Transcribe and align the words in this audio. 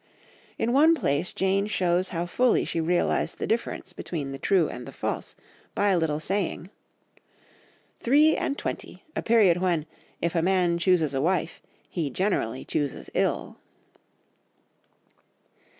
In 0.57 0.73
one 0.73 0.95
place 0.95 1.31
Jane 1.31 1.67
shows 1.67 2.09
how 2.09 2.25
fully 2.25 2.65
she 2.65 2.81
realised 2.81 3.37
the 3.37 3.45
difference 3.45 3.93
between 3.93 4.31
the 4.31 4.39
true 4.39 4.67
and 4.67 4.87
the 4.87 4.91
false 4.91 5.35
by 5.75 5.89
a 5.89 5.97
little 5.99 6.19
saying, 6.19 6.71
"Three 7.99 8.35
and 8.35 8.57
twenty—a 8.57 9.21
period 9.21 9.57
when, 9.61 9.85
if 10.19 10.33
a 10.33 10.41
man 10.41 10.79
chooses 10.79 11.13
a 11.13 11.21
wife, 11.21 11.61
he 11.87 12.09
generally 12.09 12.65
chooses 12.65 13.11
ill." 13.13 13.57